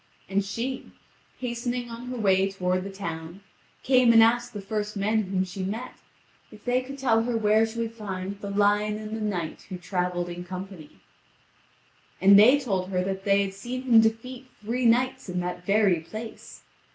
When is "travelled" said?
9.77-10.27